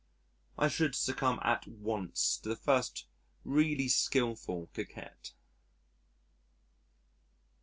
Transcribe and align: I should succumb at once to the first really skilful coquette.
I 0.57 0.67
should 0.67 0.95
succumb 0.95 1.37
at 1.43 1.67
once 1.67 2.35
to 2.37 2.49
the 2.49 2.55
first 2.55 3.05
really 3.45 3.87
skilful 3.87 4.67
coquette. 4.73 5.33